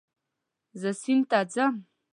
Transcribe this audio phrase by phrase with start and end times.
[0.79, 1.75] زه سیند ته ځم